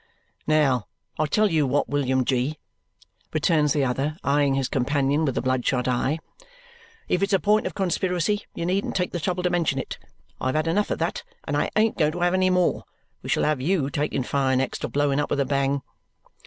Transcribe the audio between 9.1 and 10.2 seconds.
the trouble to mention it.